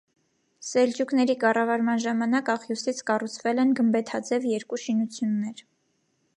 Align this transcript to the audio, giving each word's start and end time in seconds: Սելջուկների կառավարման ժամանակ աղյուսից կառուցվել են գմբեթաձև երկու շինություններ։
Սելջուկների 0.67 1.35
կառավարման 1.43 2.01
ժամանակ 2.07 2.49
աղյուսից 2.55 3.03
կառուցվել 3.11 3.63
են 3.67 3.77
գմբեթաձև 3.81 4.51
երկու 4.57 4.83
շինություններ։ 4.87 5.67